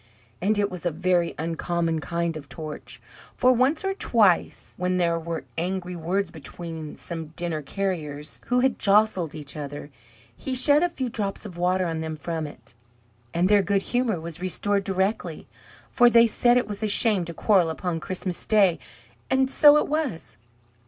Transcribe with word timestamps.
And 0.41 0.57
it 0.57 0.71
was 0.71 0.83
a 0.83 0.89
very 0.89 1.35
uncommon 1.37 1.99
kind 2.01 2.35
of 2.35 2.49
torch, 2.49 2.99
for 3.35 3.53
once 3.53 3.85
or 3.85 3.93
twice 3.93 4.73
when 4.75 4.97
there 4.97 5.19
were 5.19 5.43
angry 5.59 5.95
words 5.95 6.31
between 6.31 6.95
some 6.95 7.33
dinner 7.35 7.61
carriers 7.61 8.39
who 8.47 8.61
had 8.61 8.79
jostled 8.79 9.35
each 9.35 9.55
other, 9.55 9.91
he 10.35 10.55
shed 10.55 10.81
a 10.81 10.89
few 10.89 11.07
drops 11.07 11.45
of 11.45 11.55
water 11.55 11.85
on 11.85 11.99
them 11.99 12.15
from 12.15 12.47
it, 12.47 12.73
and 13.31 13.47
their 13.47 13.61
good 13.61 13.83
humour 13.93 14.19
was 14.19 14.41
restored 14.41 14.83
directly. 14.83 15.47
For 15.91 16.09
they 16.09 16.25
said 16.25 16.57
it 16.57 16.67
was 16.67 16.81
a 16.81 16.87
shame 16.87 17.23
to 17.25 17.33
quarrel 17.35 17.69
upon 17.69 17.99
Christmas 17.99 18.47
Day. 18.47 18.79
And 19.29 19.51
so 19.51 19.77
it 19.77 19.87
was! 19.87 20.35